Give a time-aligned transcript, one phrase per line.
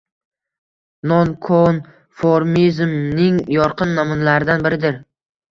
[1.11, 4.99] nonkonformizmning yorqin namunalaridan biridir.